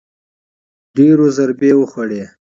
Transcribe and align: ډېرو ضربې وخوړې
ډېرو 0.95 1.27
ضربې 1.37 1.71
وخوړې 1.79 2.23